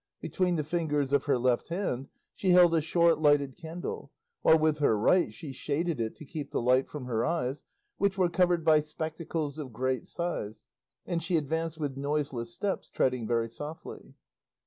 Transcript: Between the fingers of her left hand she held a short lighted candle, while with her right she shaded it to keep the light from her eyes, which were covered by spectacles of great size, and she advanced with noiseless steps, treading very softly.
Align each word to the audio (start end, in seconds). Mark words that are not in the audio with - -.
Between 0.19 0.55
the 0.55 0.63
fingers 0.63 1.13
of 1.13 1.25
her 1.25 1.37
left 1.37 1.67
hand 1.69 2.07
she 2.35 2.49
held 2.53 2.73
a 2.73 2.81
short 2.81 3.19
lighted 3.19 3.55
candle, 3.55 4.11
while 4.41 4.57
with 4.57 4.79
her 4.79 4.97
right 4.97 5.31
she 5.31 5.51
shaded 5.51 5.99
it 6.01 6.15
to 6.15 6.25
keep 6.25 6.49
the 6.49 6.59
light 6.59 6.87
from 6.89 7.05
her 7.05 7.23
eyes, 7.23 7.63
which 7.99 8.17
were 8.17 8.27
covered 8.27 8.65
by 8.65 8.79
spectacles 8.79 9.59
of 9.59 9.71
great 9.71 10.07
size, 10.07 10.63
and 11.05 11.21
she 11.21 11.37
advanced 11.37 11.77
with 11.77 11.97
noiseless 11.97 12.51
steps, 12.51 12.89
treading 12.89 13.27
very 13.27 13.47
softly. 13.47 14.15